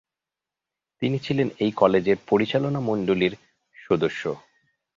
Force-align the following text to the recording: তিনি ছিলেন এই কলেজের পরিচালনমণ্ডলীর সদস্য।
তিনি 1.01 1.17
ছিলেন 1.19 1.47
এই 1.59 1.71
কলেজের 1.71 2.17
পরিচালনমণ্ডলীর 2.29 3.33
সদস্য। 3.75 4.23